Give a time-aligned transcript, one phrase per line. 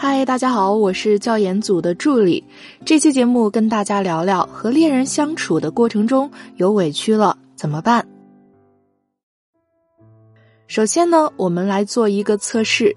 [0.00, 2.44] 嗨，大家好，我是教研组的助理。
[2.84, 8.06] 这期节目跟大家聊聊和恋人相处的过程中有委屈了怎么办。
[10.68, 12.96] 首先呢，我们来做一个测试：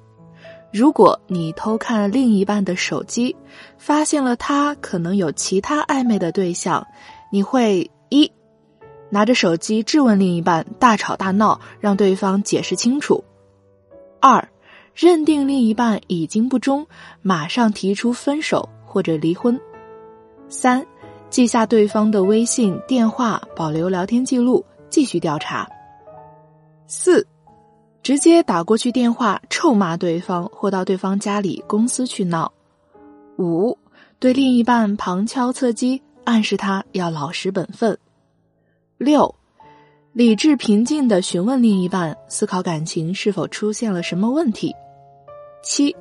[0.71, 3.35] 如果你偷看另一半的手机，
[3.79, 6.85] 发现了他可能有其他暧昧的对象，
[7.31, 8.31] 你会一
[9.09, 13.23] 拿着手机质问另一半，大吵大闹，让对方解释清楚；
[14.19, 14.47] 二。
[14.93, 16.85] 认定另一半已经不忠，
[17.21, 19.59] 马上提出分手或者离婚。
[20.49, 20.85] 三，
[21.29, 25.67] 记下对方的微信、电话，保留聊天记录，继续调查。
[26.87, 27.25] 四，
[28.03, 32.51] 直接打过去电话臭骂对方，或到对方家里、公司去闹。
[33.37, 33.77] 五，
[34.19, 37.97] 对另一半旁敲侧击，暗示他要老实本分。
[38.97, 39.33] 六。
[40.13, 44.75] 理智平静的询问另一半，思考感情是否出现了什么问题。
[45.63, 45.95] 七，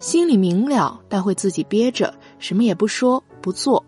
[0.00, 3.84] 心里明了，但会自己憋着，什么也不说不做。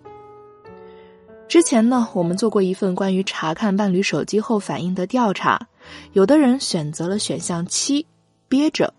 [1.49, 5.67] 之前呢，我们做过一份关于查看伴侣手机后反应的调查，
[6.13, 8.07] 有的人选择了选项七，
[8.49, 8.95] 憋着。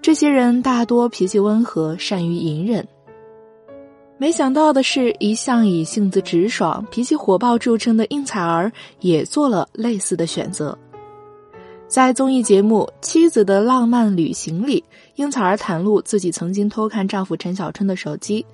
[0.00, 2.86] 这些人大多脾气温和，善于隐忍。
[4.20, 10.76] 没想到的是，一向以性子直爽、脾气火爆著称的应采儿也做了类似的选择。
[11.88, 18.44] 在综艺节目《妻子的浪漫旅行》里，应采儿袒露自己曾经偷看丈夫陈小春的手机。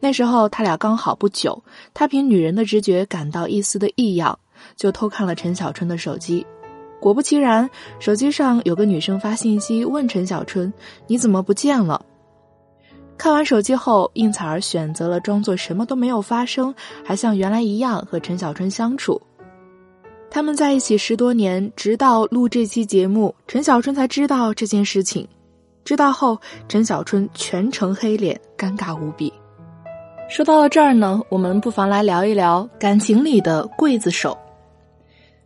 [0.00, 1.62] 那时候他俩刚好不久，
[1.94, 4.36] 她凭女人的直觉感到一丝的异样，
[4.74, 6.44] 就偷看了陈小春的手机。
[7.00, 10.72] 果不其然，手机上有个女生发信息问陈小春
[11.06, 12.04] ：“你怎么不见了？”
[13.22, 19.22] 看完手机后，应采儿选择了装作什么都没有发生，还像原来一样和陈小春相处。
[20.28, 25.24] 他们在一起十多年，直到录这期节目，陈小春才知道这件事情。
[25.84, 29.32] 知道后，陈小春全程黑脸，尴尬无比。
[30.28, 34.36] 说到了这儿呢，我们不妨来聊一聊感情里的刽子手。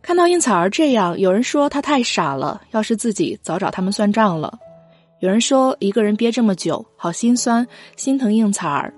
[0.01, 4.57] 看到应采儿这样，有人说她太傻了，要是自己早找他们算账了。
[5.19, 8.93] 有人说一个人憋这么久，好心酸，心疼应采儿。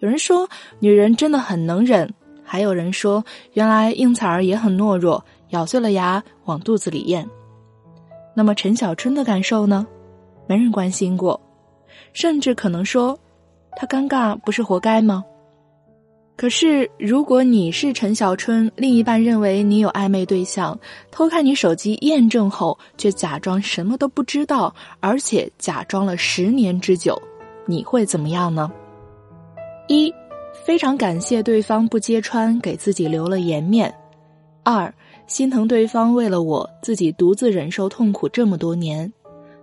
[0.00, 0.46] 有人说
[0.80, 2.12] 女人真的很能忍，
[2.44, 3.24] 还有人说
[3.54, 7.26] 原来应采儿也很懦弱，咬碎了牙往肚子里咽。
[8.34, 9.86] 那么陈小春的感受呢？
[10.46, 11.40] 没人关心过，
[12.12, 13.18] 甚至可能说
[13.74, 15.24] 他尴尬不是活该吗？
[16.36, 20.78] 可是，如果你是陈小春，另一半认为你有暧昧对象，
[21.10, 27.20] 偷看你手机验证后，却假装什么都不知道，而且假装了十年之久，
[27.64, 28.70] 你会怎么样呢？
[29.88, 30.12] 一，
[30.62, 33.90] 非常感谢对方不揭穿，给自己留了颜面；
[34.62, 34.92] 二，
[35.26, 39.10] 心疼对方为了我自己独自忍受痛苦这么多年；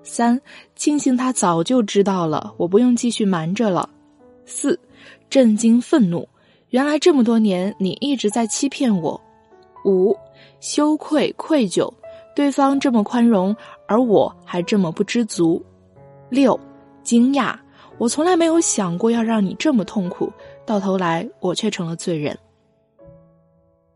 [0.01, 0.41] 三，
[0.75, 3.87] 庆幸他早就知道了，我不用继续瞒着了；
[4.47, 4.79] 四，
[5.29, 6.27] 震惊愤怒。
[6.73, 9.21] 原来这么多年，你一直在欺骗我。
[9.85, 10.17] 五，
[10.59, 11.87] 羞愧愧疚，
[12.35, 13.55] 对方这么宽容，
[13.87, 15.63] 而我还这么不知足。
[16.29, 16.59] 六，
[17.03, 17.55] 惊讶，
[17.99, 20.33] 我从来没有想过要让你这么痛苦，
[20.65, 22.35] 到头来我却成了罪人。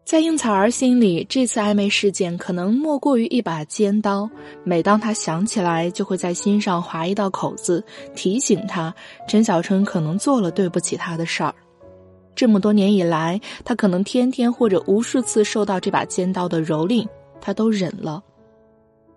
[0.05, 4.29] 在应采儿心里，这次暧昧事件可能莫过于一把尖刀，
[4.63, 7.83] 每当他想起来，就会在心上划一道口子，
[8.15, 8.93] 提醒他
[9.27, 11.55] 陈小春可能做了对不起他的事儿。
[12.37, 17.05] 这么多年以来，他可能天天或者无数次受到这把尖刀的蹂躏，
[17.41, 18.23] 他都忍了。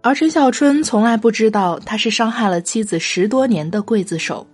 [0.00, 4.46] 而陈小春从来不知道，他是伤害了妻子十多年的刽子手，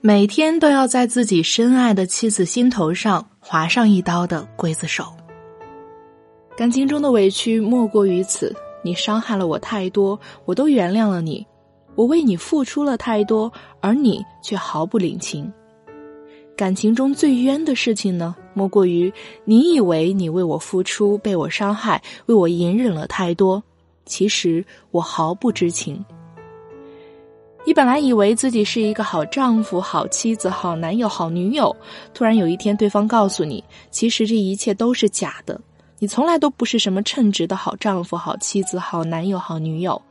[0.00, 5.04] 每天都要在自己深爱的妻子心头上划上一刀的刽子手。
[6.56, 11.44] 感情中的委屈莫过于此：你伤害了我太多，我都原谅了你；
[11.94, 13.52] 我为你付出了太多，
[13.82, 15.52] 而你却毫不领情。
[16.58, 19.12] 感情中最冤的事情呢，莫过于
[19.44, 23.62] 你以为你为我付出，被我伤害，为我隐忍了太多，
[24.06, 26.04] 其实我毫不知情。
[27.64, 31.74] 你本来以为自己是一个好丈夫、好妻子、好男友、好女友，
[32.12, 33.62] 突然有一天对方告诉你，
[33.92, 35.60] 其实这一切都是假的，
[36.00, 40.02] 你从来都不是什么称职的好丈夫、好妻子、好男友、好女友，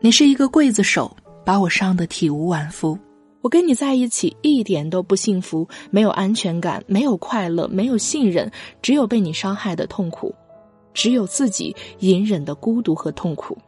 [0.00, 1.10] 你是一个刽子手，
[1.46, 2.98] 把我伤得体无完肤。
[3.44, 8.50] 我跟你在一起一点都不幸福，没有安全感，没有快乐，没有信任，
[8.80, 10.34] 只有被你伤害的痛苦，
[10.94, 13.58] 只有自己隐忍的孤独和痛苦。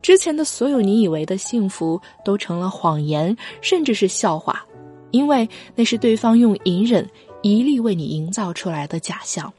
[0.00, 4.64] 之前的所有你以为的幸福都成了谎言，甚至是笑话，
[5.10, 7.04] 因为那是对方用隐忍
[7.42, 9.52] 一力为你营造出来的假象。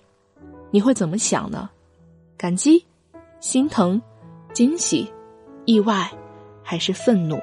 [0.71, 1.69] 你会怎么想呢？
[2.37, 2.85] 感激、
[3.41, 4.01] 心疼、
[4.53, 5.11] 惊喜、
[5.65, 6.09] 意外，
[6.63, 7.37] 还是愤怒？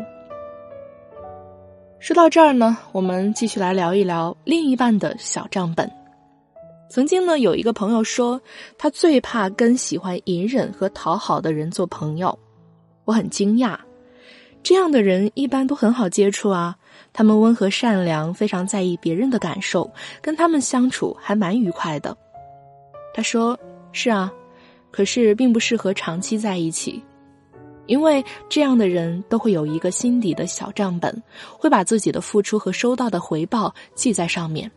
[2.05, 5.91] 说到这儿呢，我们继续来聊一聊另一半的小账本。
[6.91, 8.39] 曾经呢，有一个朋友说，
[8.77, 12.39] 他最怕跟喜欢隐忍和讨好的人做朋友。
[13.07, 13.79] 我很惊讶，
[14.63, 16.77] 这样的人一般都很好接触啊。
[17.15, 19.91] 他们温和善良，非常在意别人的感受，
[20.21, 22.15] 跟他们相处还蛮愉快的。
[23.15, 23.59] 他说
[23.93, 24.31] ：“是啊，
[24.91, 27.03] 可是并不适合长期在一起。”
[27.87, 31.23] 因为这样的人都会有一个心底的小账本，
[31.59, 34.71] 会把自己的付出和收到的回报记在上面。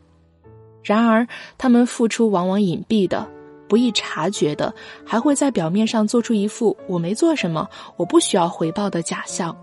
[0.84, 1.28] 然而，
[1.58, 3.28] 他们付出往往隐蔽的、
[3.68, 4.74] 不易察觉的，
[5.06, 7.68] 还会在表面上做出一副我没做什么、
[7.98, 9.56] 我不需要回报的假象。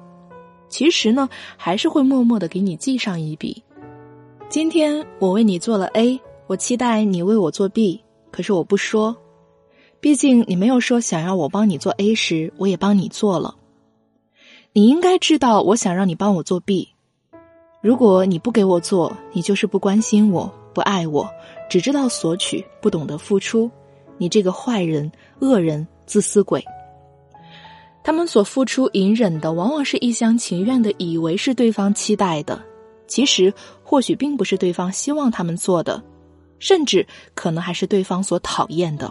[0.68, 3.62] 其实呢，还是会默默的给你记上一笔。
[4.48, 9.16] 今天我为你做了 A，我期待你为我做 B，可是我不说。
[10.04, 13.54] 毕竟你没有说想要我帮你做 A 时，我也帮你做了。
[14.74, 16.90] 你应该知道，我想让你帮我做 B。
[17.80, 21.26] 如果你不给我做，你就是不关心我、不爱我，
[21.70, 23.70] 只知道索取，不懂得付出。
[24.18, 25.10] 你这个坏人、
[25.40, 26.62] 恶人、自私鬼。
[28.02, 32.62] 他们所付出、隐忍的，往往是一厢情愿的，以为是对方期待的，
[33.06, 36.02] 其实或许并不是对方希望他们做的，
[36.58, 39.10] 甚至可能还是对方所讨厌的。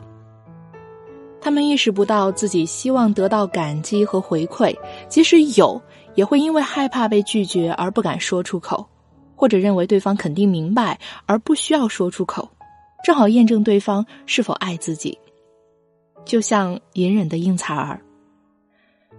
[1.44, 4.74] 他们意识不到自己希望得到感激和回馈，
[5.10, 5.81] 即使有，
[6.16, 8.88] 也会因为害怕被拒绝而不敢说出口，
[9.36, 12.50] 或者认为对方肯定明白而不需要说出口，
[13.04, 15.19] 正好验证对方是否爱自己。
[16.24, 18.00] 就像隐忍的应采儿，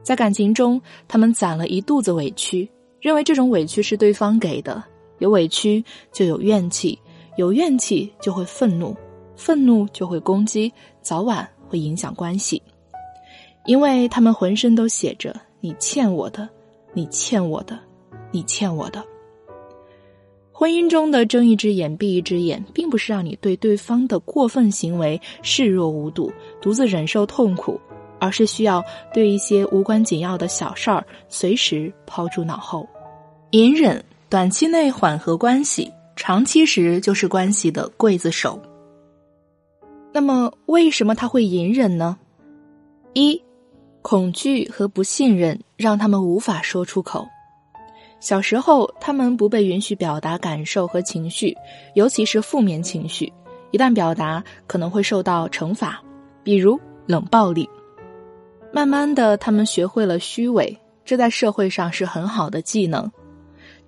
[0.03, 2.67] 在感情中，他们攒了一肚子委屈，
[3.03, 4.83] 认为这种委屈是对方给的，
[5.19, 6.99] 有委屈就有怨气，
[7.37, 8.97] 有怨气就会愤怒，
[9.37, 10.73] 愤怒就会攻击，
[11.03, 11.47] 早晚。
[11.75, 12.63] 会影响关系，
[13.67, 16.49] 因为他们浑身都写着“你欠我的，
[16.93, 17.77] 你欠我的，
[18.31, 19.05] 你欠我的”。
[20.55, 26.33] 婚姻中的睁一只眼闭一只眼，并不是让你对对方的过分行为视若无睹，
[26.63, 27.81] 独自忍受痛苦，
[28.21, 28.81] 而是需要
[29.13, 32.89] 对一些无关紧要的小事儿随时抛诸脑后。
[33.51, 38.57] 隐忍短期内缓和关系，长期时就是关系的刽子手。
[40.17, 42.17] 那么，为什么他会隐忍呢？
[43.15, 43.43] 一，
[44.01, 47.27] 恐惧和不信任让他们无法说出口。
[48.21, 51.57] 小时候，他们不被允许表达感受和情绪，
[51.95, 53.33] 尤其是负面情绪，
[53.73, 56.01] 一旦表达可能会受到惩罚，
[56.45, 57.69] 比如冷暴力。
[58.73, 63.11] 慢慢的，他们学会了虚伪，这在社会上是很好的技能，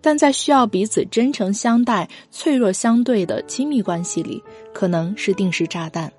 [0.00, 4.42] 但在需要彼此真诚相待、脆弱相对的亲密关系里，
[4.74, 6.12] 可能是定时炸弹。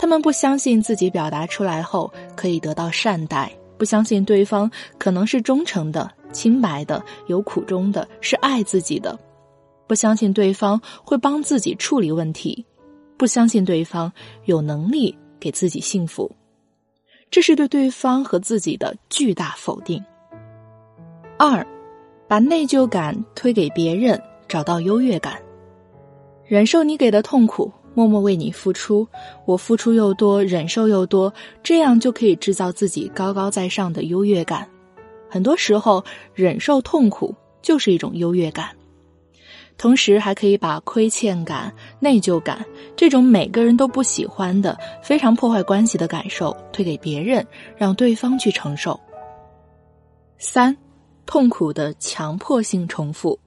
[0.00, 9.16] 他们不相信自己表达出来后可以得到善待，不相信对方可能是忠诚的、清白的、有苦衷的，是爱自己的，
[9.86, 12.64] 不相信对方会帮自己处理问题，
[13.18, 14.10] 不相信对方
[14.46, 16.34] 有能力给自己幸福，
[17.30, 20.02] 这是对对方和自己的巨大否定。
[21.36, 21.64] 二，
[22.26, 24.18] 把内疚感推给别人，
[24.48, 25.38] 找到优越感，
[26.46, 27.70] 忍受你给的痛苦。
[27.92, 29.06] 默默为你付出，
[29.44, 31.32] 我付出又多，忍受又多，
[31.62, 34.68] 这样就可以制造自己高高在上的优越感。
[35.28, 36.04] 很多时候，
[36.34, 38.68] 忍受痛苦就是一种优越感，
[39.76, 42.64] 同时还可以把亏欠感、内疚感
[42.96, 48.98] 这种每个人都不喜欢的、非常破坏关系的感受推给别人，让对方去承受。
[50.38, 50.76] 三，
[51.26, 53.38] 痛苦的强迫性重复。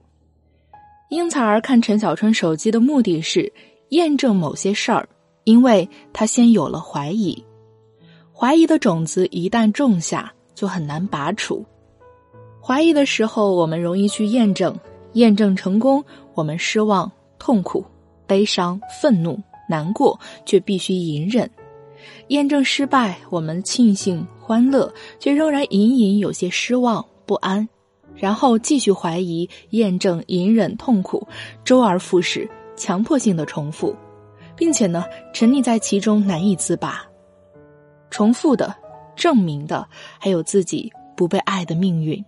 [1.10, 3.52] 英采儿看陈小春手机的目的是。
[3.94, 5.08] 验证某些事儿，
[5.44, 7.44] 因为他先有了怀疑，
[8.32, 11.64] 怀疑的种子一旦种下，就很难拔除。
[12.60, 14.76] 怀疑的时候，我们容易去验证，
[15.12, 17.84] 验证成功，我们失望、痛苦、
[18.26, 21.46] 悲伤、愤怒、难过，却必须隐忍；
[22.28, 27.68] 验证失败，我们庆幸、欢乐，却仍然隐隐有些失望、不安，
[28.16, 31.24] 然后继续怀疑、验证、隐忍、痛苦，
[31.64, 32.50] 周而复始。
[32.76, 33.94] 强迫性的重复，
[34.56, 37.04] 并且呢，沉溺在其中难以自拔。
[38.10, 38.74] 重复的、
[39.16, 39.88] 证明的，
[40.18, 42.24] 还有自己不被爱的命运。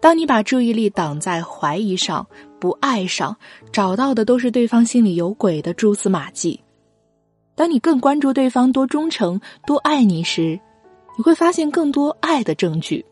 [0.00, 2.26] 当你把注意力挡在怀疑上、
[2.60, 3.36] 不爱上，
[3.72, 6.60] 找到的都是对方心里有鬼的蛛丝马迹。
[7.54, 10.60] 当你更关注对方多忠诚、多爱你时，
[11.16, 13.04] 你会发现更多爱的证据。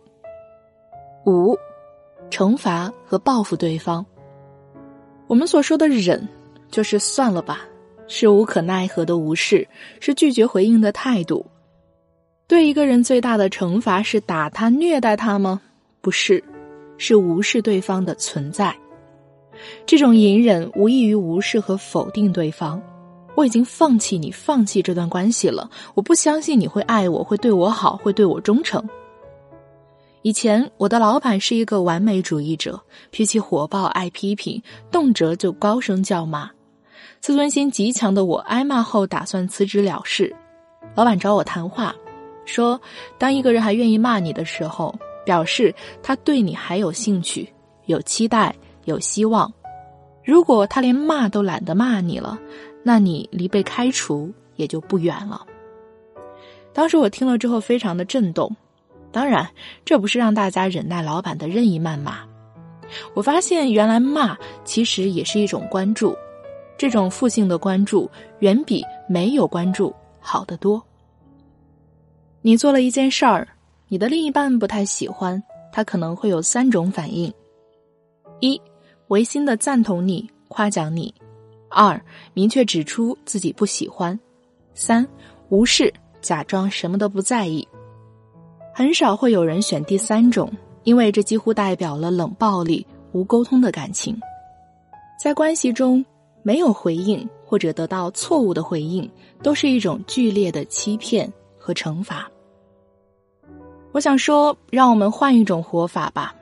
[1.24, 1.56] 五，
[2.30, 4.04] 惩罚和报复对方。
[5.32, 6.28] 我们所说的忍，
[6.70, 7.66] 就是算了吧，
[8.06, 9.66] 是无可奈何的无视，
[9.98, 11.46] 是拒绝回应的态度。
[12.46, 15.62] 对一个人最大的惩罚是打他、虐待他吗？
[16.02, 16.44] 不是，
[16.98, 18.76] 是无视对方的存在。
[19.86, 22.82] 这种隐忍无异于无视和否定对方。
[23.34, 25.70] 我已经放弃你，放弃这段关系了。
[25.94, 28.86] 我不相信你会爱我，会对我好，会对我忠诚。
[30.22, 36.48] 以前我的老板是一个完美主义者，脾气火爆，爱批评，动辄就高声叫骂。
[37.18, 40.34] 自尊心极强的我挨骂后打算辞职了事。
[40.94, 41.92] 老板找我谈话，
[42.44, 42.80] 说：
[43.18, 45.74] 当一个人还愿意骂你的时候，表示
[46.04, 47.52] 他对你还有兴趣、
[47.86, 49.52] 有期待、有希望。
[50.24, 52.38] 如果他连骂都懒得骂你了，
[52.84, 55.44] 那你离被开除也就不远了。
[56.72, 58.54] 当时我听了之后非常的震动。
[59.12, 59.46] 当然，
[59.84, 62.20] 这不是让大家忍耐老板的任意谩骂。
[63.14, 66.16] 我发现，原来骂其实也是一种关注，
[66.76, 70.82] 这种负性的关注远比没有关注好得多。
[72.40, 73.46] 你做了一件事儿，
[73.88, 75.40] 你的另一半不太喜欢，
[75.72, 77.32] 他可能会有三种反应：
[78.40, 78.60] 一、
[79.08, 81.12] 违心的赞同你、夸奖你；
[81.70, 82.00] 二、
[82.34, 84.18] 明确指出自己不喜欢；
[84.74, 85.06] 三、
[85.50, 87.66] 无视，假装什么都不在意。
[88.74, 90.50] 很少会有人选第三种，
[90.84, 94.18] 因为这几乎代表了冷暴力、无沟通的感情。
[95.22, 96.04] 在关系中，
[96.42, 99.08] 没有回应或者得到错误的回应，
[99.42, 102.30] 都是一种剧烈的欺骗和惩罚。
[103.92, 106.34] 我想说，让我们换一种活法吧。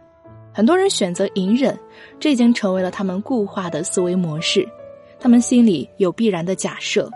[0.53, 1.77] 很多人选择隐忍，
[2.21, 4.67] 这已经成为了他们固化的思维模式。
[5.19, 7.11] 他们心里有必然的假设。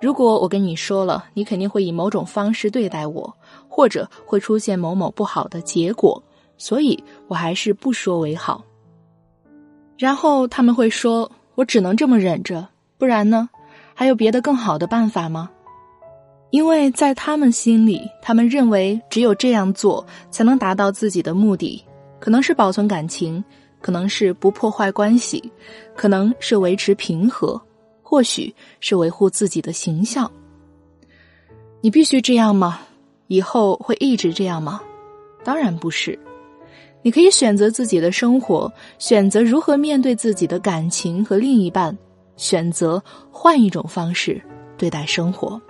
[0.00, 3.36] 如果我跟你说了，你肯定会以某种方式对待我，
[3.70, 6.22] 或者会出现某某不好的结果，
[6.58, 8.62] 所以我还是不说为好。
[9.96, 12.66] 然后他们会说：“我只能这么忍着，
[12.98, 13.48] 不然呢？
[13.94, 15.48] 还有别的更好的办法吗？”
[16.50, 21.84] 因为在他们心里，他们认为只有这样做才能达到自己的目的，
[22.18, 23.42] 可能是保存感情，
[23.80, 25.52] 可能是不破坏关系，
[25.94, 27.60] 可能是维持平和。
[28.02, 30.28] 或许是维护自己的形象。
[31.80, 32.80] 你必须这样吗？
[33.30, 34.80] 以后会一直这样吗？
[35.44, 36.18] 当然不是。
[37.00, 41.96] 你可以选择自己的生活，选择如何面对自己的感情和另一半，
[42.36, 44.42] 选择换一种方式
[44.76, 45.62] 对待生活。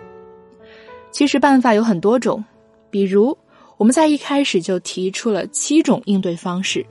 [1.11, 2.43] 其实办法有很多种，
[2.90, 3.37] 比如
[3.76, 6.85] 我们在一开始就提出了七种应对方式。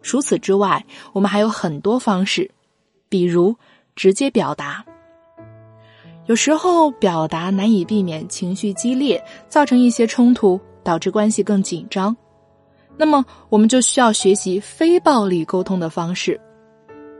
[0.00, 0.82] 除此之外，
[1.12, 2.50] 我们还有很多方式，
[3.10, 3.54] 比如。
[3.94, 4.84] 直接表达，
[6.26, 12.16] 有时候表达难以避免情绪激烈，造成一些冲突，导致关系更紧张。
[12.96, 16.40] 那么，我们就需要学习非暴力沟通的方式，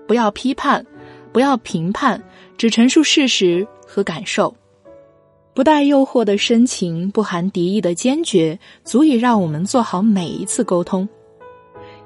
[0.09, 0.85] 不要批判，
[1.33, 2.21] 不要评判，
[2.57, 4.53] 只陈述事实和感受，
[5.55, 11.09] 不带诱惑的深情，不含敌意的坚决，足以让我们做好每一次沟通。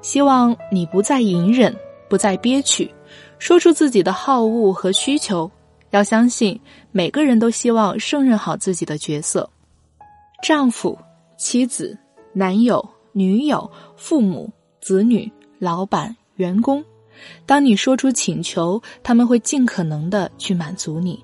[0.01, 1.75] 希望你不再隐忍，
[2.07, 2.93] 不再憋屈。
[3.39, 5.49] 说出自己的好恶和需求，
[5.91, 6.59] 要相信
[6.91, 9.49] 每个人都希望胜任好自己的角色，
[10.41, 10.97] 丈夫、
[11.37, 11.97] 妻子、
[12.33, 16.83] 男友、女友、父母、子女、老板、员工。
[17.45, 21.23] 当你说出请求，他们会尽可能的去满足你。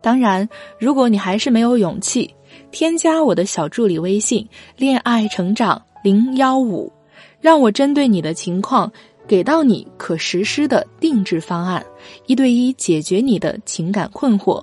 [0.00, 0.48] 当然，
[0.78, 2.34] 如果你还是没有勇气，
[2.70, 6.92] 添加我的小助理微信“恋爱成长零幺五”，
[7.40, 8.92] 让我针对你的情况。
[9.32, 11.82] 给到你可实施的定制方案，
[12.26, 14.62] 一对一解决你的情感困惑，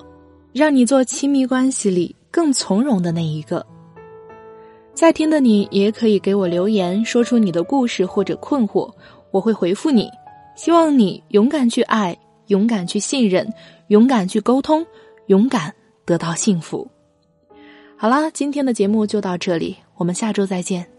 [0.54, 3.66] 让你做亲密关系里更从容的那一个。
[4.94, 8.94] 在听的你也可以给我留言，说出你的故事或者困惑，
[9.32, 10.08] 我会回复你。
[10.56, 13.52] 希望你勇敢去爱，勇敢去信任，
[13.88, 14.86] 勇敢去沟通，
[15.26, 15.74] 勇敢
[16.06, 16.88] 得到幸福。
[17.98, 20.99] 好啦，今天的节目就到这里，我们下周再见。